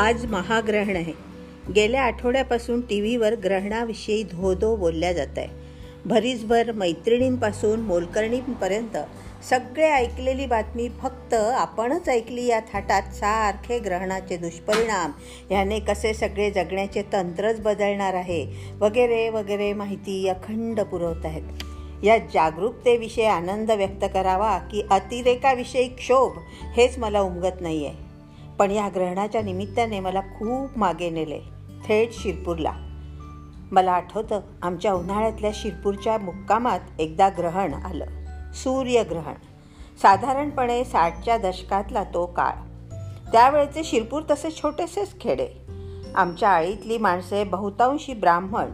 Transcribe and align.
आज 0.00 0.26
महाग्रहण 0.26 0.96
आहे. 0.96 1.12
गेल्या 1.74 2.02
आठवड्यापासून 2.02 2.80
टी 2.80 3.00
व्हीवर 3.00 3.34
ग्रहणाविषयी 3.34 4.22
धो 4.22 4.54
धो 4.54 4.76
बोलल्या 4.76 5.12
जात 5.12 5.38
आहे. 5.38 5.46
भरीसभर 6.04 6.72
मैत्रिणींपासून 6.72 7.80
मोलकर्णींपर्यंत 7.80 8.96
सगळे 9.50 9.90
ऐकलेली 9.90 10.46
बातमी 10.46 10.88
फक्त 10.88 11.34
आपणच 11.34 12.08
ऐकली 12.08 12.46
या 12.46 12.60
थाटात 12.60 13.02
सारखे 13.02 13.78
ग्रहणाचे 13.78 14.36
दुष्परिणाम. 14.36 15.10
ह्याने 15.50 15.78
कसे 15.78 16.14
सगळे 16.14 16.50
जगण्याचे 16.50 17.02
तंत्रच 17.02 17.60
बदलणार 17.60 18.14
आहे? 18.14 18.46
वगैरे 18.80 19.28
वगैरे 19.28 19.72
माहिती 19.72 20.28
अखंड 20.28 20.80
पुरवत 20.80 21.26
आहेत. 21.26 21.42
या 22.04 22.18
जागरूकतेविषयी 22.18 23.24
आनंद 23.24 23.70
व्यक्त 23.70 24.04
करावा 24.14 24.58
की 24.58 24.82
अतिरेकाविषयी 24.90 25.88
क्षोभ 25.88 26.38
हेच 26.76 26.98
मला 26.98 27.20
उमगत 27.20 27.60
नाही 27.60 27.86
आहे 27.86 28.09
पण 28.60 28.70
या 28.70 28.88
ग्रहणाच्या 28.88 29.42
निमित्ताने 29.42 30.00
मला 30.00 30.20
खूप 30.20 30.78
मागे 30.78 31.10
नेले 31.10 31.40
थेट 31.84 32.12
शिरपूरला. 32.12 32.72
मला 33.70 33.92
आठवतं 33.92 34.40
आमच्या 34.62 34.92
उन्हाळ्यातल्या 34.92 35.50
शिरपूरच्या 35.54 36.18
मुक्कामात 36.18 36.80
एकदा 36.98 37.28
ग्रहण 37.28 37.74
आलं 37.74 38.06
सूर्यग्रहण 38.52 39.34
साधारणपणे 40.02 40.84
साठच्या 40.84 41.38
दशकातला 41.38 42.04
तो 42.04 42.26
काळ. 42.26 42.52
त्यावेळेचे 43.32 43.84
शिरपूर 43.84 44.22
तसे 44.30 44.50
छोटेसेच 44.50 45.20
खेडे. 45.20 45.48
आमच्या 46.14 46.48
आळीतली 46.48 46.98
माणसे 46.98 47.44
बहुतांशी 47.44 48.14
ब्राह्मण. 48.14 48.66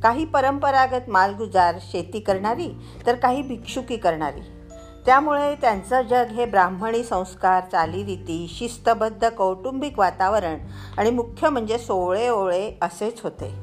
काही 0.00 0.24
परंपरागत 0.24 1.10
मालगुजार 1.10 1.74
शेती 1.80 2.20
करणारी 2.20 2.68
तर 3.06 3.14
काही 3.14 3.42
भिक्षुकी 3.42 3.96
करणारी. 3.96 4.59
त्यामुळे 5.06 5.54
त्यांचं 5.54 6.02
जग 6.02 6.26
हे 6.26 6.44
ब्राह्मणी 6.46 7.04
संस्कार 7.04 7.62
चालीरीती 7.72 8.54
शिस्तबद्ध 8.58 9.28
कौटुंबिक 9.28 9.98
वातावरण 9.98 10.58
आणि 10.98 11.10
मुख्य 11.10 11.48
म्हणजे 11.48 11.78
सोळे 11.78 12.28
ओळे 12.28 12.78
असेच 12.82 13.20
होते. 13.20 13.54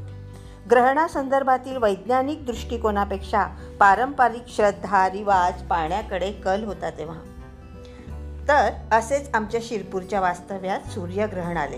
ग्रहणासंदर्भातील 0.70 1.78
वैज्ञानिक 1.78 2.46
दृष्टिकोनापेक्षा 2.46 3.46
पारंपरिक 3.80 4.44
श्रद्धा 4.48 5.10
रिवाज 5.10 5.64
पाण्याकडे 5.64 6.32
कल 6.32 6.64
होता 6.64 6.90
तेव्हा. 6.90 7.18
तर 8.48 8.96
असेच 8.96 9.30
आमच्या 9.34 9.60
शिरपूरच्या 9.64 10.22
वास्तव्यात 10.22 10.90
सूर्यग्रहण 10.90 11.58
आले. 11.58 11.78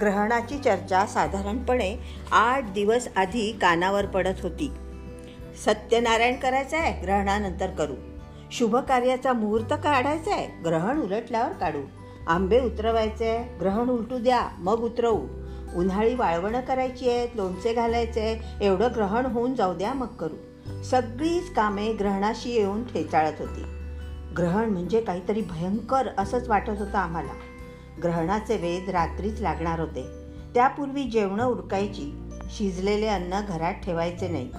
ग्रहणाची 0.00 0.58
चर्चा 0.58 1.06
साधारणपणे 1.06 1.96
आठ 2.32 2.72
दिवस 2.72 3.08
आधी 3.16 3.52
कानावर 3.52 4.06
पडत 4.06 4.40
होती. 4.42 4.72
सत्यनारायण 5.64 6.36
करायचं 6.36 6.76
आहे 6.76 7.02
ग्रहणानंतर 7.02 7.66
करू. 7.66 7.94
शुभ 8.52 8.76
कार्याचा 8.76 9.32
मुहूर्त 9.32 9.72
काढायचा 9.72 10.30
आहे 10.30 10.62
ग्रहण 10.64 11.02
उलटल्यावर 11.02 11.52
काढू. 11.52 11.80
आंबे 12.26 12.60
उतरवायचे 12.60 13.28
आहे 13.30 13.58
ग्रहण 13.58 13.88
उलटू 13.88 14.18
द्या 14.18 14.48
मग 14.58 14.80
उतरवू. 14.80 15.26
उन्हाळी 15.76 16.14
वाळवणं 16.14 16.60
करायची 16.60 17.10
आहेत 17.10 17.28
लोणचे 17.34 17.72
घालायचे 17.72 18.20
आहे 18.20 18.66
एवढं 18.66 18.88
ग्रहण 18.94 19.26
होऊन 19.26 19.54
जाऊ 19.54 19.74
द्या 19.74 19.94
मग 19.94 20.06
करू. 20.06 20.34
सगळीच 20.82 21.54
कामे 21.54 21.92
ग्रहणाशी 21.92 22.50
येऊन 22.50 22.84
ठेचाळत 22.84 23.32
होती. 23.38 23.62
ग्रहण 24.36 24.70
म्हणजे 24.70 25.00
काहीतरी 25.00 25.42
भयंकर 25.42 26.08
असंच 26.18 26.48
वाटत 26.48 26.78
होतं 26.78 26.98
आम्हाला. 26.98 27.32
ग्रहणाचे 28.02 28.56
वेध 28.56 28.90
रात्रीच 28.90 29.40
लागणार 29.40 29.80
होते. 29.80 30.06
त्यापूर्वी 30.54 31.04
जेवणं 31.04 31.46
उरकायची. 31.46 32.30
शिजलेले 32.50 33.06
अन्न 33.06 33.40
घरात 33.48 33.74
ठेवायचे 33.74 34.28
नाही. 34.28 34.50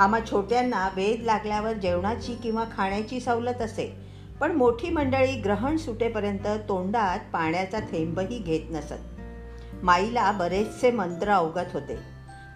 आम्हा 0.00 0.20
छोट्यांना 0.30 0.88
वेध 0.96 1.22
लागल्यावर 1.22 1.72
जेवणाची 1.72 2.34
किंवा 2.34 2.64
खाण्याची 2.76 3.20
सवलत 3.20 3.62
असे. 3.62 3.96
पण 4.40 4.52
मोठी 4.52 4.90
मंडळी 4.90 5.32
ग्रहण 5.32 5.76
सुटेपर्यंत 5.76 6.46
तोंडात 6.68 7.18
पाण्याचा 7.32 7.80
थेंबही 7.80 8.38
घेत 8.38 8.60
नसत. 8.70 9.20
माईला 9.82 10.32
बरेचसे 10.32 10.90
मंत्र 10.90 11.30
अवगत 11.30 11.74
होते. 11.74 11.98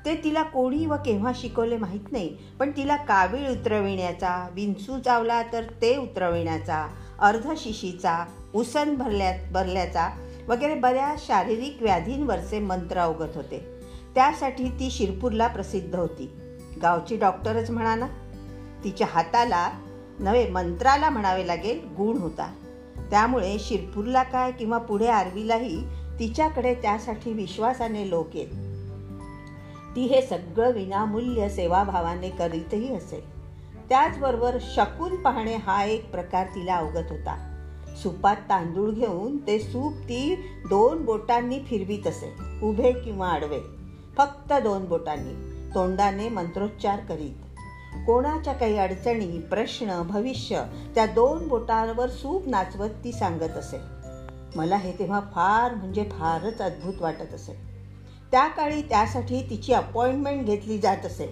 ते 0.05 0.15
तिला 0.25 0.43
कोणी 0.43 0.87
व 0.87 0.94
केव्हा 0.94 1.32
शिकवले 1.34 1.77
माहीत 1.77 2.12
नाही 2.12 2.37
पण 2.60 2.71
तिला 2.71 2.97
कावीळ 2.97 3.50
उतरविण्याचा 3.50 4.49
विंचू 4.53 4.99
चावला 4.99 5.43
तर 5.43 5.62
ते 5.82 5.97
उतरविण्याचा 5.97 6.88
अर्धशिशीचा 7.19 8.26
उसन 8.55 8.94
भरल्या 8.94 9.32
भरल्याचा 9.53 10.09
वगैरे 10.49 10.75
बऱ्याच 10.75 11.26
शारीरिक 11.26 11.78
व्याधींवरचे 11.81 12.61
मंत्र 12.61 12.99
अवगत 12.99 13.37
होते. 13.37 13.66
त्यासाठी 14.15 14.69
ती 14.69 14.91
शिरपूरला 14.91 15.47
प्रसिद्ध 15.47 15.97
होती. 15.97 16.31
गावची 16.83 17.17
डॉक्टरच 17.17 17.71
म्हणा 17.71 17.95
ना 17.95 18.07
तिच्या 18.85 19.07
हाताला 19.11 19.71
नवे 20.19 20.47
मंत्राला 20.47 21.11
म्हणावे 21.11 21.47
लागेल 21.47 21.81
गुण 21.97 22.17
होता. 22.17 22.55
त्यामुळे 23.11 23.59
शिरपूरला 23.59 24.23
काय 24.23 24.53
किंवा 24.53 24.79
पुढे 24.79 25.07
आरवीलाही 25.07 25.85
तिच्याकडे 26.19 26.75
त्यासाठी 26.75 27.33
विश्वासाने 27.33 28.11
लोक 28.11 28.37
येत. 28.37 28.49
ती 29.97 30.03
हे 30.03 30.23
सगळं 30.23 30.73
विनामूल्य 30.73 31.49
सेवाभावाने 31.49 32.31
करीतही 32.31 32.95
असे. 32.95 33.25
त्याचबरोबर 33.89 34.59
शकून 34.61 35.17
पाहणे 35.17 35.56
हा 35.56 35.85
एक 35.85 36.11
प्रकार 36.11 36.47
तिला 36.47 36.77
अवगत 36.77 37.11
होता. 37.11 37.51
सुपात 38.03 38.37
तांदूळ 38.37 38.91
घेऊन 38.91 39.37
ते 39.47 39.59
सूप 39.59 39.93
ती 39.93 40.35
दोन 40.69 41.05
बोटांनी 41.05 41.59
फिरवीत 41.59 42.06
असे 42.06 42.35
उभे 42.62 42.93
किंवा 42.93 43.29
आडवे. 43.29 43.61
फक्त 44.17 44.53
दोन 44.53 44.85
बोटांनी. 44.85 45.53
तोंडाने 45.75 46.29
मंत्रोच्चार 46.29 47.01
करीत. 47.01 47.33
कोणाच्या 48.07 48.53
काही 48.53 48.79
अडचणी 48.79 49.39
प्रश्न 49.39 50.03
भविष्य 50.03 50.62
त्या 50.95 51.07
दोन 51.07 51.49
बोटांवर 51.49 52.09
सूप 52.09 52.49
नाचवत 52.49 52.91
ती 53.05 53.12
सांगत 53.12 53.57
असे. 53.57 53.77
मला 54.57 54.77
हे 54.77 54.93
तेव्हा 54.93 55.21
फार 55.21 55.75
म्हणजे 55.75 56.05
फारच 56.05 56.59
अद्भुत 56.59 56.95
वाटत 57.01 57.35
असे. 57.35 57.53
त्या 58.31 58.49
काळी 58.49 58.83
त्यासाठी 58.83 59.47
तिची 59.51 59.73
अपॉइंटमेंट 59.73 60.47
घेतली 60.47 60.79
जात 60.79 61.07
असे. 61.07 61.27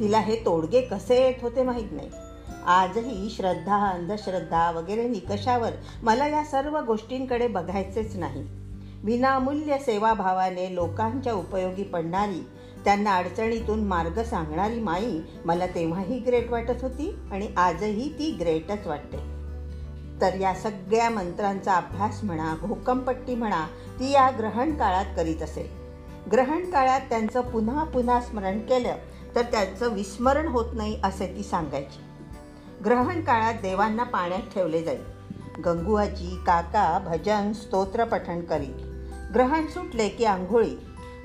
तिला 0.00 0.18
हे 0.18 0.36
तोडगे 0.36 0.80
कसे 0.80 1.26
येत 1.26 1.34
होते 1.42 1.62
माहीत 1.62 1.92
नाही. 1.92 2.10
आजही 2.66 3.30
श्रद्धा 3.30 3.88
अंधश्रद्धा 3.88 4.70
वगैरे 4.70 5.08
निकषावर 5.08 5.70
मला 6.02 6.26
या 6.26 6.44
सर्व 6.44 6.80
गोष्टींकडे 6.80 7.46
बघायचेच 7.46 8.16
नाही. 8.16 8.42
विनामूल्य 9.04 9.78
सेवाभावाने 9.78 10.74
लोकांच्या 10.74 11.34
उपयोगी 11.34 11.82
पडणारी 11.82 12.46
त्यांना 12.84 13.16
अडचणीतून 13.16 13.84
मार्ग 13.84 14.22
सांगणारी 14.22 14.80
माई 14.80 15.20
मला 15.44 15.66
तेव्हाही 15.66 16.18
ग्रेट 16.18 16.50
वाटत 16.50 16.82
होती 16.82 17.16
आणि 17.32 17.48
आजही 17.56 18.08
ती 18.18 18.30
ग्रेटच 18.40 18.86
वाटते. 18.86 19.34
तर 20.20 20.34
या 20.34 20.54
सगळ्या 20.54 21.10
मंत्रांचा 21.10 21.74
अभ्यास 21.74 22.24
म्हणा 22.24 22.54
घोकमपट्टी 22.60 23.34
म्हणा 23.34 23.66
ती 24.00 24.10
या 24.10 24.30
ग्रहण 24.38 24.74
काळात 24.74 25.04
करीत 25.16 25.42
असे. 25.42 25.70
ग्रहण 26.32 26.70
काळात 26.70 27.00
त्यांचं 27.00 27.40
पुन्हा 27.40 27.84
पुन्हा 27.84 28.20
स्मरण 28.20 28.58
केलं 28.58 28.94
तर 29.34 29.42
त्यांचं 29.42 29.94
विस्मरण 29.94 30.48
होत 30.48 30.64
नाही 30.72 31.00
असे 31.04 31.26
ती 31.26 31.42
सांगायची. 31.42 32.00
ग्रहण 32.84 33.20
काळात 33.20 33.54
देवांना 33.54 34.02
पाण्यात 34.02 34.40
ठेवले 34.40 34.82
जाईल. 34.82 35.00
गंगुआजी 35.64 36.38
काका 36.46 36.98
भजन 36.98 37.52
स्तोत्र 37.52 38.04
पठण 38.04 38.40
करीत. 38.40 38.86
ग्रहण 39.34 39.66
सुटले 39.66 40.08
की 40.08 40.24
आंघोळी 40.24 40.76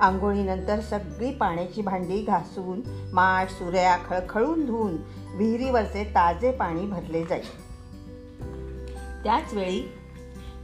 आंघोळीनंतर 0.02 0.80
सगळी 0.80 1.32
पाण्याची 1.32 1.82
भांडी 1.82 2.22
घासून 2.22 2.82
माठ 3.14 3.50
सुऱ्या 3.50 3.98
खळखळून 4.10 4.66
धुवून 4.66 4.98
विहिरीवरचे 5.36 6.04
ताजे 6.04 6.52
पाणी 6.52 6.86
भरले 6.86 7.24
जाईल. 7.24 7.70
त्याचवेळी 9.24 9.82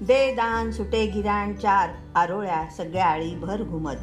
दे 0.01 0.31
दान 0.31 0.72
सुटे 0.72 1.06
गिराण 1.06 1.53
चार 1.53 1.90
आरोळ्या 2.16 2.66
सगळ्या 2.78 3.06
आळी 3.06 3.35
भर 3.35 3.63
घुमत. 3.63 3.95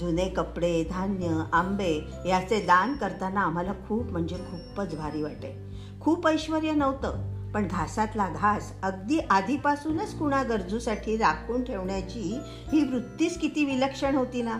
जुने 0.00 0.28
कपडे 0.28 0.84
धान्य 0.90 1.42
आंबे 1.52 2.08
याचे 2.26 2.60
दान 2.60 2.92
करताना 2.92 3.40
आम्हाला 3.40 3.72
खूप 3.88 4.12
म्हणजे 4.12 4.36
खूपच 4.36 4.94
भारी 4.94 5.22
वाटे. 5.22 5.56
खूप 6.00 6.28
ऐश्वर 6.28 6.62
नव्हतं 6.62 7.34
पण 7.52 7.66
घासातला 7.70 8.28
घास 8.28 8.72
अगदी 8.82 9.18
आधीपासूनच 9.30 10.18
कुणा 10.18 10.42
गरजूसाठी 10.42 11.16
राखून 11.16 11.64
ठेवण्याची 11.64 12.40
ही 12.72 12.84
वृत्तीच 12.84 13.38
किती 13.38 13.64
विलक्षण 13.64 14.16
होती 14.16 14.42
ना? 14.42 14.58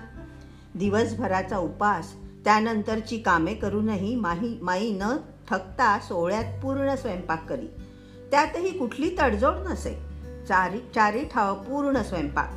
दिवसभराचा 0.75 1.59
उपास. 1.59 2.15
त्यानंतरची 2.45 3.19
कामे 3.19 3.55
करूनही 3.55 4.17
माही 4.17 4.59
माई 4.63 4.93
न 4.93 5.17
थकता 5.51 5.99
सोहळ्यात 5.99 6.63
पूर्ण 6.63 6.95
स्वयंपाक 6.95 7.49
करी. 7.49 7.67
त्यातही 8.31 8.79
कुठली 8.79 9.17
तडजोड 9.19 9.55
नसे. 9.55 9.95
चारी 10.49 10.79
चारी 10.95 11.25
ठाव 11.25 11.55
पूर्ण 11.55 12.03
स्वयंपाक. 12.03 12.51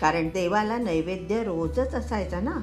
कारण 0.00 0.28
देवाला 0.28 0.78
नैवेद्य 0.78 1.42
रोजच 1.42 1.94
असायचा 1.94 2.40
ना. 2.40 2.56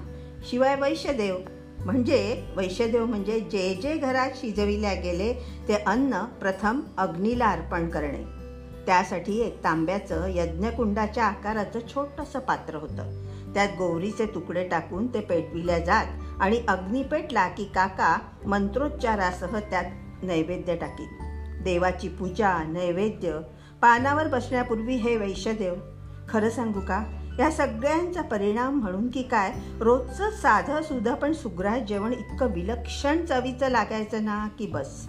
शिवाय 0.49 0.75
वैश्यदेव. 0.75 1.37
म्हणजे 1.85 2.47
वैश्यदेव 2.55 3.05
म्हणजे 3.05 3.39
जे 3.39 3.73
जे 3.73 3.97
घरात 3.97 4.29
शिजविल्या 4.35 4.93
गेले 4.93 5.33
ते 5.67 5.73
अन्न 5.73 6.21
प्रथम 6.21 6.81
अग्नीला 6.97 7.45
अर्पण 7.45 7.89
करणे. 7.89 8.23
त्यासाठी 8.85 9.39
एक 9.39 9.63
तांब्याचं 9.63 10.27
यज्ञकुंडाच्या 10.27 11.25
आकाराचं 11.25 11.79
छोटंसं 11.79 12.39
पात्र 12.39 12.75
होतं. 12.75 13.22
त्यात 13.53 13.69
गौरीचे 13.77 14.25
तुकडे 14.25 14.67
टाकून 14.67 15.07
ते 15.13 15.19
पेटविल्या 15.19 15.79
जात 15.79 16.05
आणि 16.39 16.61
अग्नी 16.67 17.03
पेटला 17.03 17.47
की 17.47 17.65
काका 17.65 18.19
मंत्रोच्चारासह 18.45 19.59
त्यात 19.59 19.85
नैवेद्य 20.23 20.75
टाकीत. 20.75 21.07
देवाची 21.63 22.07
पूजा 22.09 22.63
नैवेद्य 22.63 23.39
पानावर 23.81 24.27
बसण्यापूर्वी 24.27 24.95
हे 24.95 25.17
वैश्यदेव 25.17 25.73
खरं 26.29 26.49
सांगू 26.49 26.79
का 26.79 27.03
या 27.39 27.51
सगळ्यांचा 27.51 28.21
परिणाम 28.21 28.79
म्हणून 28.79 29.09
की 29.09 29.23
काय 29.23 29.51
रोजचं 29.79 30.29
साधं 30.29 30.81
सुधं 30.81 31.13
पण 31.13 31.33
सुग्रास 31.33 31.79
जेवण 31.79 32.13
इतकं 32.13 32.45
विलक्षण 32.45 33.25
चवीचं 33.25 33.69
लागायचं 33.69 34.25
ना 34.25 34.47
की 34.59 34.67
बस. 34.67 35.07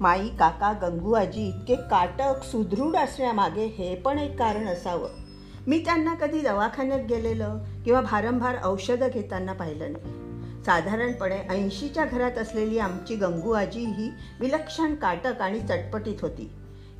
माई 0.00 0.28
काका 0.28 0.72
गंगू 0.72 1.12
आजी 1.12 1.48
इतके 1.48 1.74
काटक 1.74 2.44
सुदृढ 2.44 2.96
असण्यामागे 2.96 3.66
हे 3.66 3.94
पण 3.94 4.18
एक 4.18 4.38
कारण 4.38 4.66
असावं. 4.66 5.19
मी 5.66 5.84
त्यांना 5.84 6.14
कधी 6.14 6.40
दवाखान्यात 6.40 7.00
गेलेलं 7.08 7.58
किंवा 7.84 8.00
भारंभार 8.00 8.56
औषधं 8.64 9.08
घेताना 9.14 9.52
पाहिलं 9.52 9.92
नाही. 9.92 10.20
साधारणपणे 10.64 11.38
ऐंशीच्या 11.50 12.04
घरात 12.04 12.38
असलेली 12.38 12.78
आमची 12.78 13.16
गंगू 13.16 13.50
आजी 13.50 13.84
ही 13.84 14.10
विलक्षण 14.40 14.94
काटक 14.94 15.40
आणि 15.40 15.60
चटपटीत 15.60 16.16
होती. 16.22 16.50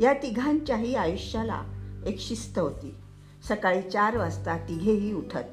या 0.00 0.12
तिघांच्याही 0.12 0.94
आयुष्याला 0.94 1.62
एक 2.06 2.20
शिस्त 2.20 2.58
होती. 2.58 2.94
सकाळी 3.48 3.82
चार 3.82 4.16
वाजता 4.16 4.56
तिघेही 4.56 5.12
उठत. 5.12 5.44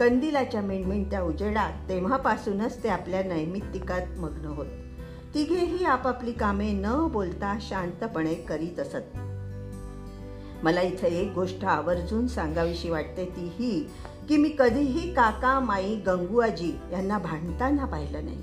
कंदिलाच्या 0.00 0.60
मिणमिणत्या 0.60 1.22
उजेडात 1.22 1.88
तेव्हापासूनच 1.88 2.82
ते 2.82 2.88
आपल्या 2.88 3.22
नैमित्तिकात 3.22 4.06
मग्न 4.18 4.44
होत. 4.44 4.66
तिघेही 5.34 5.84
आपापली 5.84 6.32
कामे 6.32 6.72
न 6.72 7.08
बोलता 7.12 7.58
शांतपणे 7.60 8.34
करीत 8.34 8.80
असत. 8.80 9.29
मला 10.62 10.80
इथं 10.80 11.06
एक 11.06 11.32
गोष्ट 11.34 11.64
आवर्जून 11.64 12.26
सांगावीशी 12.26 12.90
वाटते 12.90 13.24
ती 13.24 13.52
ही 13.58 13.88
की 14.28 14.36
मी 14.36 14.54
कधीही 14.58 15.14
काका 15.14 15.60
माई 15.60 15.94
गंगुआजी 15.96 16.72
यांना 16.92 17.18
भांडताना 17.18 17.84
पाहिलं 17.84 18.24
नाही. 18.24 18.38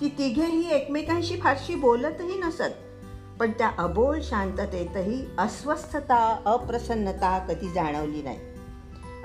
ती 0.00 0.08
तिघेही 0.08 0.70
एकमेकांशी 0.70 1.36
फारशी 1.36 1.74
बोलतही 1.74 2.38
नसत 2.38 2.80
पण 3.40 3.50
त्या 3.50 3.70
अबोल 3.78 4.20
शांततेतही 4.22 5.24
अस्वस्थता 5.38 6.42
अप्रसन्नता 6.46 7.38
कधी 7.38 7.68
जाणवली 7.68 8.22
नाही. 8.22 8.38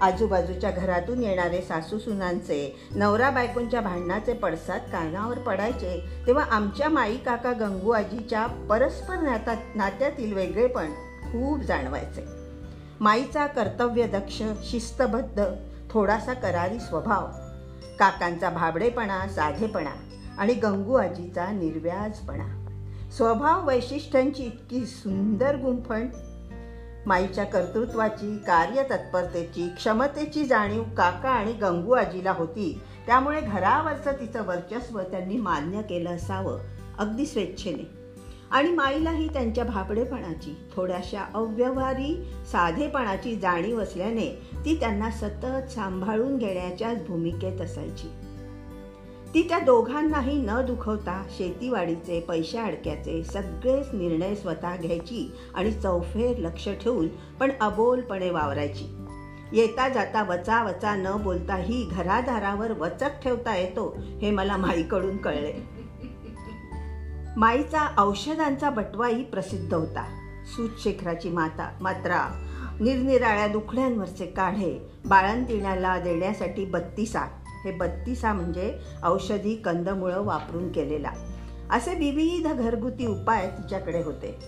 आजूबाजूच्या 0.02 0.72
घरातून 0.72 1.24
येणारे 1.24 1.62
सासू 1.62 2.00
सुनांचे 2.00 2.80
नवरा 2.96 3.30
बायकोंच्या 3.30 3.82
भांडणाचे 3.82 4.34
पडसाद 4.34 4.82
कानावर 4.82 5.40
पडायचे 5.40 6.00
तेव्हा 6.28 6.44
आमच्या 6.44 6.90
माई 6.90 7.18
काका 7.18 7.52
गंगू 7.52 7.92
आजीच्या 7.92 8.46
परस्पर 8.70 9.16
नात्यात 9.16 9.76
नात्यातील 9.76 10.34
वेगळेपण 10.34 10.92
खूप 11.28 11.60
जाणवायचे. 11.60 12.26
माईचा 13.00 13.48
कर्तव्यदक्ष 13.48 14.42
शिस्तबद्ध 14.64 15.44
थोडासा 15.90 16.34
करारी 16.34 16.80
स्वभाव 16.80 17.28
काकांचा 18.00 18.50
भाबडेपणा 18.50 19.28
साधेपणा 19.28 19.90
आणि 20.38 20.54
गंगू 20.54 20.94
आजीचा 20.94 21.52
निर्व्याजपणा. 21.52 22.64
स्वभाव 23.18 23.68
वैशिष्ट्यांची 23.68 24.44
इतकी 24.44 24.86
सुंदर 24.86 25.56
गुंफण 25.56 26.08
माईच्या 27.06 27.44
कर्तृत्वाची 27.44 28.38
कार्यतत्परतेची 28.38 29.70
क्षमतेची 29.70 30.46
जाणीव 30.46 30.84
काका 30.84 31.30
आणि 31.30 31.54
गंगू 31.54 31.92
आजीला 31.92 32.32
होती 32.32 32.82
त्यामुळे 33.08 33.42
घरावरचं 33.42 34.12
तिचं 34.12 34.46
वर्चस्व 34.46 35.02
त्यांनी 35.02 35.38
मान्य 35.38 35.82
केलं 35.82 36.10
असावं 36.10 36.60
अगदी 37.00 37.26
स्वेच्छेने. 37.26 37.97
आणि 38.52 38.72
माईलाही 38.72 39.28
त्यांच्या 39.28 39.64
भाबडेपणाची 39.64 40.56
थोड्याशा 40.76 41.26
अव्यवहारी 41.34 42.24
साधेपणाची 42.52 43.36
जाणीव 43.36 43.80
असल्याने 43.80 44.44
ती 44.66 44.80
त्यांना 44.80 45.12
सतत 45.12 45.72
सांभाळून 45.72 46.38
घेण्याच्याच 46.38 47.08
भूमिकेत 47.08 47.62
असायची. 47.62 48.08
ती 49.34 49.50
त्या 49.50 49.60
दोघांनाही 49.60 50.38
न 50.38 50.50
दुखवता 50.68 51.24
शेतीवाडीचे 51.38 52.20
पैशा 52.20 52.64
अडक्याचे 52.64 53.24
सगळेच 53.24 53.88
निर्णय 53.94 54.36
स्वतः 54.36 54.76
घ्यायची 54.76 55.32
आणि 55.56 55.72
चौफेर 55.72 56.38
लक्ष 56.38 56.70
ठेवून 56.70 57.08
पण 57.08 57.52
अबोलपणे 57.62 58.30
वावरायची. 58.30 58.86
येता 59.52 59.90
जाता 59.90 60.24
वचा 60.24 60.64
वचा 60.64 60.96
न 60.96 61.24
बोलता 61.24 61.56
ही 61.56 61.88
घरादारावर 61.92 62.72
वचक 62.72 63.22
ठेवता 63.24 63.56
येतो 63.56 63.98
हे 64.22 64.32
मला 64.32 64.58
माईकडून 64.58 65.18
कळले. 65.18 65.77
माईचा 67.38 67.96
औषधांचा 67.98 68.70
बटवाही 68.70 69.24
प्रसिद्ध 69.24 69.74
होता. 69.74 70.06
सूतशेखराची 70.46 71.30
माता 71.30 71.78
मात्रा 71.82 72.46
निरनिराळ्या 72.80 73.48
दुखड्यांवरचे 73.48 74.26
काढे 74.26 74.90
बाळंतिण्याला 75.06 76.00
देण्यासाठी 76.00 76.66
बत्तीसा. 76.66 77.20
हे 77.66 77.72
बत्तीसा 77.72 78.34
म्हणजे 78.34 78.78
औषधी 79.04 79.56
कंदमुळं 79.56 80.24
वापरून 80.24 80.72
केलेला. 80.72 81.12
असे 81.70 81.96
विविध 81.96 82.48
घरगुती 82.48 83.06
उपाय 83.06 83.50
तिच्याकडे 83.50 84.04
होते. 84.04 84.40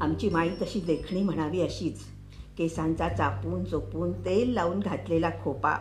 आमची 0.00 0.30
माई 0.30 0.48
तशी 0.48 0.80
देखणी 0.80 1.22
म्हणावी 1.22 1.62
अशीच. 1.62 2.00
केसांचा 2.58 3.08
चापून 3.08 3.64
चोपून 3.64 4.12
तेल 4.24 4.50
लावून 4.52 4.80
घातलेला 4.80 5.30
खोपा 5.30 5.72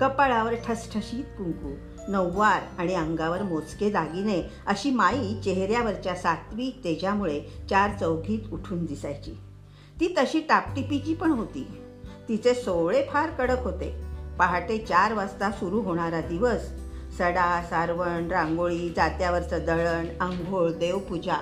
कपाळावर 0.00 0.54
ठसठशीत 0.54 1.24
कुंकू 1.24 1.74
नववार 2.08 2.60
आणि 2.78 2.94
अंगावर 2.94 3.42
मोजके 3.42 3.90
दागिने 3.90 4.50
अशी 4.66 4.90
माई 4.90 5.34
चेहऱ्यावरच्या 5.44 6.14
सात्विक 6.14 6.84
तेजामुळे 6.84 7.40
चार 7.70 7.90
चौघीत 8.00 8.52
उठून 8.52 8.84
दिसायची. 8.84 9.32
ती 10.00 10.14
तशी 10.18 10.40
टापटिपीची 10.40 11.14
पण 11.14 11.30
होती. 11.30 11.66
तिचे 12.28 12.54
सोळे 12.54 13.06
फार 13.10 13.30
कडक 13.30 13.64
होते. 13.64 14.04
पहाटे 14.38 14.78
चार 14.78 15.12
वाजता 15.12 15.50
सुरू 15.50 15.80
होणारा 15.80 16.20
दिवस 16.20 16.62
सडा 17.18 17.62
सारवण 17.70 18.28
रांगोळी 18.30 18.88
जात्यावरचं 18.96 19.58
दळण 19.66 20.06
आंघोळ 20.20 20.70
देवपूजा 20.70 21.36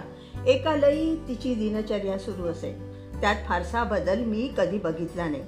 एका 0.47 0.77
लई 0.77 1.17
तिची 1.17 1.55
दिनचर्या 1.55 2.19
सुरू 2.19 2.47
असे. 2.47 2.73
त्यात 3.21 3.37
फारसा 3.47 3.85
बदल 3.85 4.25
मी 4.25 4.51
कधी 4.57 4.79
बघितला 4.79 5.29
नाही. 5.29 5.43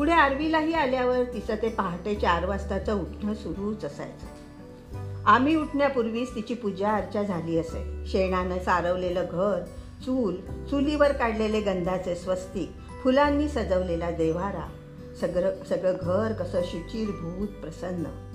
पुढे 0.00 0.12
आरवीलाही 0.12 0.72
आल्यावर 0.72 1.22
तिचं 1.24 1.54
ते 1.62 1.68
पहाटे 1.68 2.14
चार 2.14 2.46
वाजताचं 2.46 2.94
उठणं 2.94 3.34
सुरूच 3.34 3.84
असायचं. 3.84 4.26
आम्ही 5.26 5.56
उठण्यापूर्वीच 5.56 6.34
तिची 6.34 6.54
पूजा 6.54 6.92
अर्चा 6.92 7.22
झाली 7.22 7.58
असे. 7.58 8.06
शेणानं 8.06 8.58
सारवलेलं 8.58 9.24
घर 9.32 9.60
चूल 10.02 10.36
चुलीवर 10.70 11.12
काढलेले 11.12 11.60
गंधाचे 11.60 12.14
स्वस्तिक 12.14 12.70
फुलांनी 13.02 13.48
सजवलेला 13.48 14.10
देवारा 14.10 14.68
सगळं 15.20 15.64
सगळं 15.68 15.92
घर 16.02 16.32
कसं 16.32 16.60
शुचिरभूत 16.64 17.48
प्रसन्न. 17.48 18.29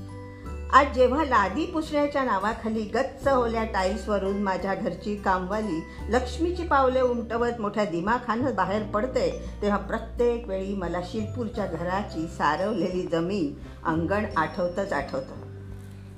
आज 0.75 0.87
जेव्हा 0.95 1.23
लादी 1.23 1.65
पुसण्याच्या 1.65 2.23
नावाखाली 2.23 2.81
गच्च 2.81 3.27
होल्या 3.27 3.63
टाईल्सवरून 3.63 4.41
माझ्या 4.43 4.75
घरची 4.75 5.15
कामवाली 5.15 5.79
लक्ष्मीची 6.09 6.63
पावले 6.63 7.01
उमटवत 7.01 7.59
मोठ्या 7.59 7.85
दिमाखानं 7.85 8.55
बाहेर 8.55 8.83
पडते 8.83 9.29
तेव्हा 9.61 9.77
प्रत्येक 9.77 10.47
वेळी 10.47 10.75
मला 10.75 10.99
शिरपूरच्या 11.03 11.65
घराची 11.65 12.27
सारवलेली 12.27 13.01
जमीन 13.01 13.53
अंगण 13.85 14.25
आठवतंच 14.37 14.93
आठवतं. 14.93 15.35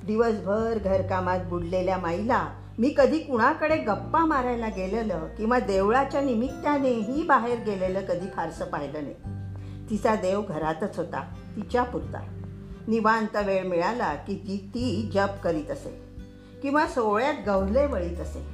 दिवसभर 0.06 0.78
घरकामात 0.84 1.40
बुडलेल्या 1.40 1.98
माईला 1.98 2.48
मी 2.78 2.94
कधी 2.96 3.18
कुणाकडे 3.18 3.76
गप्पा 3.76 4.24
मारायला 4.24 4.68
गेलेलं 4.68 5.26
किंवा 5.36 5.58
देवळाच्या 5.58 6.20
निमित्तानेही 6.20 7.22
बाहेर 7.22 7.58
गेलेलं 7.58 8.00
कधी 8.00 8.26
फारसं 8.36 8.64
पाहिलं 8.64 9.02
नाही. 9.02 9.14
तिचा 9.90 10.14
देव 10.14 10.42
घरातच 10.48 10.98
होता 10.98 11.20
तिच्या 11.56 11.82
पुरता 11.82 12.18
निवांत 12.88 13.36
वेळ 13.46 13.62
मिळाला 13.62 14.14
की 14.14 14.34
ती 14.34 14.56
ती 14.74 15.10
जप 15.14 15.28
करीत 15.44 15.70
असे 15.70 16.02
किंवा 16.62 16.86
सोहळ्यात 16.86 17.34
गवले 17.46 17.86
वळीत 17.86 18.20
असे. 18.20 18.46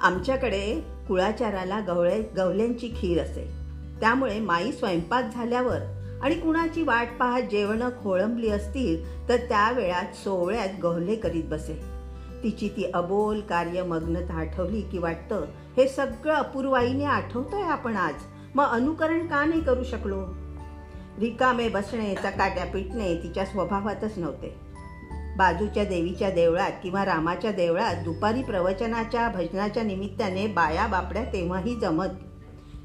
आमच्याकडे 0.00 0.80
कुळाचाराला 1.08 1.80
गवळे 1.80 2.22
गवल्यांची 2.36 2.88
खीर 2.96 3.22
असे. 3.22 3.50
त्यामुळे 4.00 4.40
माई 4.40 4.72
स्वयंपाक 4.72 5.24
झाल्यावर 5.34 5.78
आणि 6.22 6.34
कुणाची 6.34 6.82
वाट 6.82 7.08
पाहत 7.20 7.42
जेवणं 7.42 7.88
खोळंबली 7.88 8.48
असतील 8.48 9.28
तर 9.28 9.36
त्या 9.36 9.70
वेळात 9.70 10.16
सोहळ्यात 10.24 10.68
गवले 10.82 11.16
करीत 11.16 11.44
बसे. 11.44 11.82
तिची 12.42 12.68
ती 12.68 12.90
अबोल 12.94 13.40
कार्यमग्नता 13.40 14.34
आठवली 14.34 14.80
की 14.80 14.98
वाटतं 14.98 15.44
हे 15.76 15.88
सगळं 15.88 16.34
अपूर्वाईने 16.34 17.04
आठवतंय 17.04 17.62
आपण 17.62 17.96
आज. 17.96 18.14
मग 18.54 18.64
अनुकरण 18.64 19.26
का 19.26 19.44
नाही 19.44 19.64
करू 19.64 19.84
शकलो? 19.84 20.24
रिकामे 21.18 21.68
बसणे 21.68 22.14
चकाट्या 22.14 22.64
पिटणे 22.64 23.14
तिच्या 23.14 23.44
स्वभावातच 23.44 24.18
नव्हते. 24.18 24.68
बाजूच्या 25.36 25.84
देवीच्या 25.84 26.30
देवळात 26.30 26.70
किंवा 26.82 27.04
रामाच्या 27.04 27.52
देवळात 27.52 27.94
दुपारी 27.94 28.42
प्रवचनाच्या 28.42 29.28
भजनाच्या 29.28 29.82
निमित्ताने 29.82 30.46
बाया 30.46 30.86
बापड्या 30.86 31.24
तेव्हाही 31.24 31.74
जमत. 31.74 32.06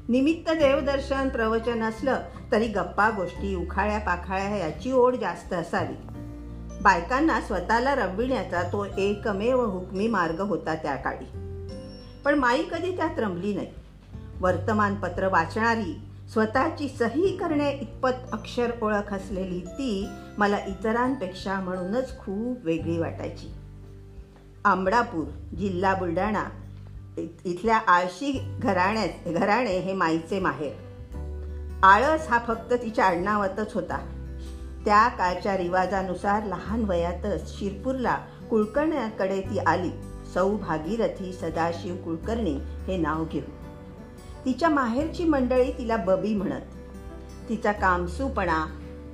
निमित्त 0.08 0.50
देवदर्शन 0.50 1.28
प्रवचन 1.28 1.82
असलं 1.82 2.16
तरी 2.52 2.66
गप्पा 2.66 3.10
गोष्टी 3.10 3.54
उखाळ्या 3.54 3.98
पाखाळ्या 3.98 4.56
याची 4.56 4.92
ओढ 4.92 5.14
जास्त 5.14 5.52
असावी. 5.52 5.94
बायकांना 6.82 7.40
स्वतःला 7.40 7.94
रमविण्याचा 7.94 8.62
तो 8.62 8.86
एकमेव 8.98 9.64
हुकमी 9.64 10.08
मार्ग 10.08 10.40
होता 10.40 10.74
त्या 10.74 10.96
काळी. 10.96 11.26
पण 12.24 12.34
माई 12.34 12.62
कधी 12.62 12.96
त्यात 12.96 13.18
रमली 13.18 13.54
नाही. 13.54 13.66
वर्तमानपत्र 14.40 15.28
वाचणारी 15.28 16.00
स्वतःची 16.34 16.88
सही 16.88 17.36
करणे 17.36 17.70
इतपत 17.70 18.32
अक्षर 18.32 18.70
ओळख 18.82 19.14
असलेली 19.14 19.60
ती 19.60 20.08
मला 20.38 20.58
इतरांपेक्षा 20.66 21.60
म्हणूनच 21.60 22.18
खूप 22.18 22.58
वेगळी 22.64 22.98
वाटायची. 22.98 23.54
आंबडापूर 24.64 25.54
जिल्हा 25.56 25.94
बुलढाणा 25.94 26.44
इथल्या 27.44 27.76
आळशी 27.76 28.58
घराण्यात 28.58 29.08
घराणे 29.26 29.78
हे 29.78 29.92
माईचे 29.92 30.40
माहेर. 30.40 30.72
आळस 31.82 32.28
हा 32.28 32.38
फक्त 32.46 32.72
तिच्या 32.72 33.04
आडनावातच 33.04 33.74
होता. 33.74 33.98
त्या 34.84 35.08
काळच्या 35.08 35.56
रिवाजानुसार 35.56 36.44
लहान 36.44 36.84
वयातच 36.84 37.58
शिरपूरला 37.58 38.18
कुलकर्ण्याकडे 38.50 39.40
ती 39.40 39.58
आली. 39.58 39.90
सौ 40.34 40.56
भागीरथी 40.56 41.32
सदाशिव 41.32 41.96
कुलकर्णी 41.96 42.58
हे 42.60 42.96
नाव 42.96 43.24
घेऊ 43.24 43.63
तिच्या 44.44 44.68
माहेरची 44.68 45.24
मंडळी 45.24 45.72
तिला 45.72 45.96
बबी 45.96 46.34
म्हणत. 46.34 46.60
तिचा 47.48 47.72
कामसूपणा 47.72 48.66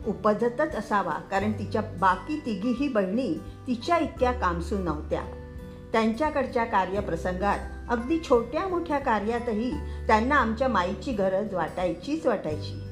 उपजतच 0.06 0.74
असावा 0.74 1.12
कारण 1.12 1.52
तिच्या 1.52 1.82
बाकी 2.00 2.42
तिघीही 2.46 2.88
बहिणी 2.88 3.34
तिच्या 3.66 3.98
इतक्या 3.98 4.32
कामसू 4.32 4.78
नव्हत्या. 4.78 5.22
त्यांच्याकडच्या 5.92 6.64
कार्यप्रसंगात 6.64 7.58
अगदी 7.88 8.18
छोट्या 8.28 8.68
मोठ्या 8.68 8.98
कार्यातही 8.98 9.70
त्यांना 10.06 10.34
आमच्या 10.34 10.68
माईची 10.68 11.12
गरज 11.12 11.54
वाटायचीच 11.54 12.26
वाटायची. 12.26 12.82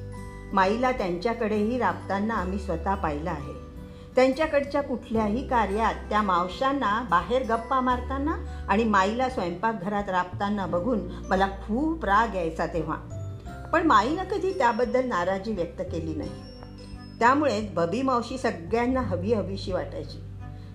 माईला 0.53 0.91
त्यांच्याकडेही 0.91 1.77
राबताना 1.77 2.33
आम्ही 2.33 2.59
स्वतः 2.59 2.95
पाहिलं 2.95 3.29
आहे. 3.29 3.58
त्यांच्याकडच्या 4.15 4.81
कुठल्याही 4.81 5.47
कार्यात 5.47 5.93
त्या 6.09 6.21
मावशांना 6.21 7.07
बाहेर 7.09 7.43
गप्पा 7.43 7.79
मारताना 7.79 8.35
आणि 8.67 8.83
माईला 8.83 9.29
स्वयंपाकघरात 9.29 10.09
राबताना 10.09 10.65
बघून 10.65 10.99
मला 11.29 11.47
खूप 11.47 12.05
राग 12.05 12.35
यायचा 12.35 12.65
तेव्हा. 12.65 12.95
पण 13.73 13.87
माईनं 13.87 14.23
कधी 14.23 14.51
त्याबद्दल 14.51 15.07
नाराजी 15.07 15.53
व्यक्त 15.53 15.81
केली 15.81 16.15
नाही. 16.15 16.29
त्यामुळेच 17.19 17.73
बबी 17.73 18.01
मावशी 18.01 18.37
सगळ्यांना 18.37 19.01
हवी 19.01 19.33
हवीशी 19.33 19.71
वाटायची. 19.71 20.17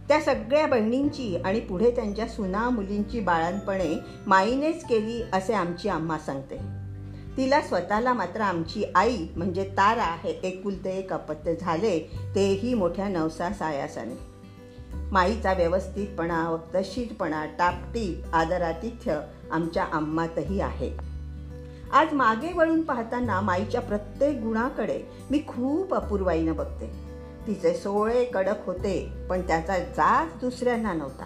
त्या 0.08 0.20
सगळ्या 0.20 0.66
बहिणींची 0.66 1.36
आणि 1.36 1.60
पुढे 1.60 1.90
त्यांच्या 1.90 2.26
सुना 2.26 2.70
मुलींची 2.70 3.20
बाळणपणे 3.20 3.98
माईनेच 4.26 4.84
केली 4.84 5.22
असे 5.32 5.52
आमची 5.52 5.88
आम्हा 5.88 6.18
सांगते. 6.18 6.83
तिला 7.36 7.60
स्वतःला 7.60 8.12
मात्र 8.12 8.40
आमची 8.40 8.84
आई 8.94 9.26
म्हणजे 9.36 9.64
तारा 9.64 10.16
हे 10.24 10.30
एकुलते 10.30 10.98
एक 10.98 11.12
अपत्य 11.12 11.54
झाले 11.56 11.98
तेही 12.34 12.74
मोठ्या 12.74 13.08
नवसा 13.08 13.50
सायासाने. 13.50 14.14
माईचा 15.12 15.52
व्यवस्थितपणा 15.52 16.50
वक्तशीरपणा 16.50 17.46
टापटीप 17.58 18.34
आदरातिथ्य 18.34 19.20
आमच्या 19.50 19.84
आम्मातही 19.92 20.60
आहे. 20.60 20.96
आज 21.92 22.12
मागे 22.12 22.52
वळून 22.52 22.82
पाहताना 22.82 23.40
माईच्या 23.40 23.80
प्रत्येक 23.80 24.36
गुणाकडे 24.36 25.02
मी 25.30 25.38
खूप 25.48 25.94
अपूर्वाईनं 25.94 26.56
बघते. 26.56 26.90
तिचे 27.46 27.74
सोळे 27.74 28.24
कडक 28.24 28.66
होते 28.66 29.12
पण 29.30 29.40
त्याचा 29.40 29.78
जाच 29.78 30.40
दुसऱ्यांना 30.40 30.92
नव्हता. 30.92 31.24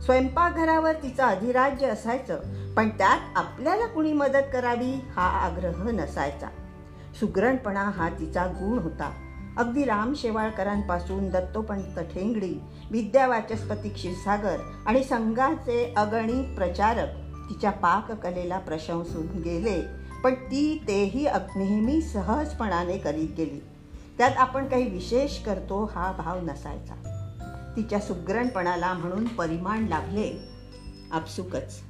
स्वयंपाकघरावर 0.00 0.92
तिचं 0.92 1.22
अधिराज्य 1.22 1.86
असायचं 1.86 2.38
पण 2.76 2.88
त्यात 2.88 3.18
आपल्याला 3.36 3.86
कुणी 3.86 4.12
मदत 4.12 4.42
करावी 4.52 4.92
हा 5.16 5.22
आग्रह 5.22 5.90
नसायचा. 5.90 6.48
सुग्रणपणा 7.20 7.82
हा 7.82 8.08
तिचा 8.08 8.46
गुण 8.46 8.78
होता. 8.78 9.12
अगदी 9.56 9.84
राम 9.84 10.14
शेवाळकरांपासून 10.14 11.28
दत्तोपंत 11.30 11.98
ठेंगडी 11.98 12.60
विद्यावाचस्पती 12.90 13.88
क्षीरसागर 13.88 14.56
आणि 14.86 15.04
संघाचे 15.04 15.94
अगणित 15.96 16.56
प्रचारक 16.56 17.08
तिच्या 17.50 17.70
पाककलेला 17.70 18.58
प्रशंसून 18.58 19.26
गेले. 19.26 19.82
पण 20.24 20.34
ती 20.34 20.84
तेही 20.88 21.26
नेहमी 21.56 22.00
सहजपणाने 22.00 22.98
करीत 22.98 23.28
गेली. 23.36 23.60
त्यात 24.18 24.36
आपण 24.36 24.68
काही 24.68 24.90
विशेष 24.90 25.42
करतो 25.42 25.90
हा 25.94 26.12
भाव 26.12 26.40
नसायचा. 26.40 26.94
तिच्या 27.76 28.00
सुग्रणपणाला 28.00 28.94
म्हणून 28.94 29.24
परिमाण 29.24 29.86
लाभले. 29.86 30.48
आपसुकच. 31.12 31.80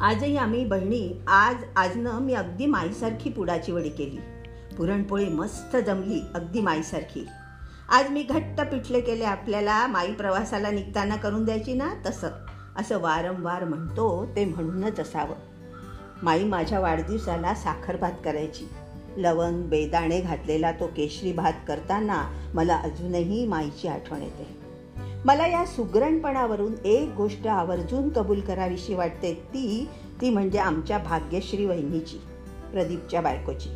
आजही 0.00 0.36
आम्ही 0.36 0.64
बहिणी 0.64 1.22
आज 1.26 1.56
आजनं 1.76 2.20
मी 2.20 2.34
अगदी 2.34 2.66
माईसारखी 2.66 3.30
पुडाची 3.30 3.72
वडी 3.72 3.88
केली. 3.88 4.18
पुरणपोळी 4.76 5.28
मस्त 5.28 5.76
जमली 5.76 6.20
अगदी 6.34 6.60
माईसारखी. 6.60 7.26
आज 7.88 8.10
मी 8.10 8.22
घट्ट 8.22 8.60
पिठले 8.60 9.00
केले 9.00 9.24
आपल्याला 9.24 9.86
माई 9.86 10.12
प्रवासाला 10.12 10.70
निघताना 10.70 11.16
करून 11.16 11.44
द्यायची 11.44 11.74
ना 11.74 11.94
तसं. 12.06 12.28
असं 12.76 12.98
वारंवार 12.98 13.64
म्हणतो 13.64 14.26
ते 14.36 14.44
म्हणूनच 14.44 15.00
असावं. 15.00 15.34
माई 16.22 16.44
माझ्या 16.44 16.80
वाढदिवसाला 16.80 17.54
साखर 17.54 17.96
भात 17.96 18.12
करायची. 18.24 18.68
लवंग 19.16 19.62
बेदाणे 19.62 20.20
घातलेला 20.20 20.72
तो 20.72 20.86
केशरी 20.86 21.32
भात 21.32 21.52
करताना 21.68 22.50
मला 22.54 22.76
अजूनही 22.76 23.46
माईची 23.46 23.88
आठवण 23.88 24.22
येते. 24.22 24.67
मला 25.24 25.46
या 25.46 25.66
सुग्रणपणावरून 25.66 26.74
एक 26.84 27.10
गोष्ट 27.16 27.46
आवर्जून 27.46 28.08
कबूल 28.08 28.40
करावीशी 28.40 28.94
वाटते 28.94 29.34
ती 29.34 29.88
ती 30.20 30.30
म्हणजे 30.30 30.58
आमच्या 30.58 30.98
भाग्यश्री 30.98 31.64
वहिनीची 31.64 32.16
प्रदीपच्या 32.72 33.20
बायकोची. 33.20 33.68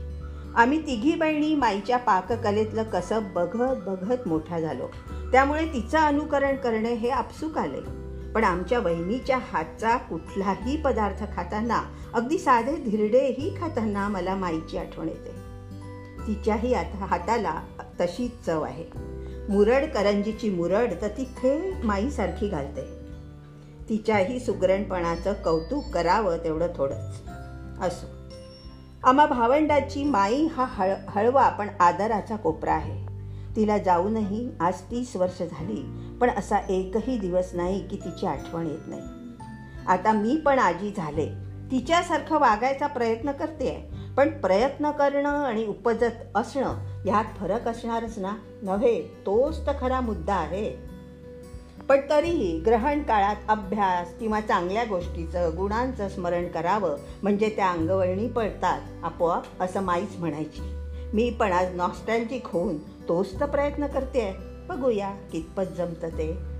आम्ही 0.56 0.86
तिघी 0.86 1.14
बहिणी 1.14 1.54
माईच्या 1.54 1.96
पाककलेतलं 1.96 2.82
कसं 2.82 3.22
बघत 3.34 3.76
बघत 3.86 4.28
मोठा 4.28 4.60
झालो. 4.60 4.86
त्यामुळे 5.32 5.66
तिचं 5.66 5.98
अनुकरण 5.98 6.56
करणे 6.56 6.94
हे 6.94 7.08
आपसूक 7.08 7.58
आले. 7.58 7.80
पण 8.32 8.44
आमच्या 8.44 8.78
वहिनीच्या 8.78 9.38
हातचा 9.38 9.96
कुठलाही 9.96 10.82
पदार्थ 10.82 11.24
खाताना 11.36 11.82
अगदी 12.14 12.38
साधे 12.38 12.76
धिरडेही 12.76 13.60
खाताना 13.60 14.08
मला 14.08 14.34
माईची 14.34 14.78
आठवण 14.78 15.08
येते. 15.08 15.30
तिच्याही 16.26 16.74
आता 16.74 17.04
हाताला 17.04 17.60
तशीच 18.00 18.46
चव 18.46 18.62
आहे. 18.62 19.11
मुरड 19.48 19.84
करंजीची 19.84 20.50
मुरड 20.50 20.92
तर 21.02 21.08
ती 21.08 21.24
थेट 21.24 21.84
माईसारखी 21.84 22.48
घालते. 22.48 23.02
तिच्याही 23.88 24.40
सुगरणपणाचं 24.40 25.32
कौतुक 25.32 25.84
करावं 25.94 26.36
तेवढं 26.36 26.66
थोडंच. 26.76 27.22
असो. 27.80 28.06
आम्हा 29.04 29.26
भावंडाची 29.26 30.04
माई 30.04 30.46
हा 30.46 30.64
हळ 30.68 30.94
हळवा 31.08 31.48
पण 31.48 31.68
आदराचा 31.80 32.36
कोपरा 32.36 32.72
आहे. 32.72 33.06
तिला 33.56 33.78
जाऊनही 33.78 34.50
आज 34.60 34.80
तीस 34.80 35.16
वर्ष 35.16 35.42
झाली 35.42 36.08
पण 36.20 36.30
असा 36.30 36.58
एकही 36.58 37.18
दिवस 37.18 37.50
नाही 37.54 37.88
की 37.88 37.96
तिची 37.96 38.26
आठवण 38.26 38.66
येत 38.66 38.88
नाही. 38.88 39.02
आता 39.88 40.12
मी 40.12 40.36
पण 40.36 40.58
आजी 40.58 40.92
झाले. 40.96 41.26
तिच्यासारखं 41.70 42.38
वागायचा 42.38 42.86
प्रयत्न 42.86 43.32
करते 43.32 43.90
पण 44.16 44.28
प्रयत्न 44.28 44.90
करणं 44.90 45.44
आणि 45.44 45.66
उपजत 45.66 46.36
असणं 46.36 46.91
ह्यात 47.04 47.24
फरक 47.40 47.68
असणारच 47.68 48.18
ना? 48.18 48.36
नव्हे 48.62 49.02
तोच 49.02 49.66
तर 49.66 49.72
खरा 49.80 50.00
मुद्दा 50.00 50.34
आहे. 50.34 50.92
पण 51.88 52.00
तरीही 52.10 52.60
ग्रहण 52.60 53.02
काळात 53.02 53.36
अभ्यास 53.48 54.14
किंवा 54.14 54.40
चांगल्या 54.40 54.84
गोष्टीचं 54.84 55.50
गुणांचं 55.56 56.08
स्मरण 56.08 56.48
करावं 56.48 56.96
म्हणजे 57.22 57.48
त्या 57.48 57.70
अंगवळणी 57.70 58.28
पडतात 58.28 58.80
आपोआप 59.04 59.62
असं 59.62 59.80
माईच 59.80 60.16
म्हणायची. 60.18 60.60
मी 61.14 61.30
पण 61.30 61.52
आज 61.52 61.74
नॉस्टॅल्जिक 61.74 62.46
होऊन 62.46 62.78
तोच 62.78 63.40
तर 63.40 63.46
प्रयत्न 63.46 63.86
करते 63.86 64.36
बघूया 64.68 65.10
कितपत 65.32 65.62
जमतं 65.76 66.08
ते. 66.08 66.51